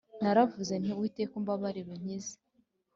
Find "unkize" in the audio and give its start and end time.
1.95-2.35